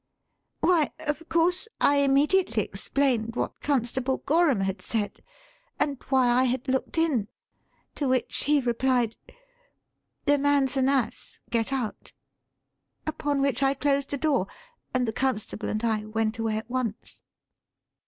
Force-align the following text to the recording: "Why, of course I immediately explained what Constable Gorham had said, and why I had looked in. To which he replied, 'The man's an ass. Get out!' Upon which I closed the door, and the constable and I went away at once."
"Why, 0.61 0.89
of 1.01 1.29
course 1.29 1.67
I 1.79 1.97
immediately 1.97 2.63
explained 2.63 3.35
what 3.35 3.59
Constable 3.61 4.17
Gorham 4.25 4.61
had 4.61 4.81
said, 4.81 5.19
and 5.79 6.01
why 6.09 6.27
I 6.27 6.45
had 6.45 6.67
looked 6.67 6.97
in. 6.97 7.27
To 7.97 8.07
which 8.07 8.45
he 8.45 8.59
replied, 8.61 9.15
'The 10.25 10.39
man's 10.39 10.75
an 10.75 10.89
ass. 10.89 11.39
Get 11.51 11.71
out!' 11.71 12.13
Upon 13.05 13.41
which 13.41 13.61
I 13.61 13.75
closed 13.75 14.09
the 14.09 14.17
door, 14.17 14.47
and 14.91 15.07
the 15.07 15.13
constable 15.13 15.69
and 15.69 15.83
I 15.83 16.05
went 16.05 16.39
away 16.39 16.57
at 16.57 16.67
once." 16.67 17.21